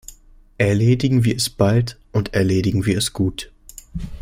[0.57, 3.51] Erledigen wir es bald, und erledigen wir es gut!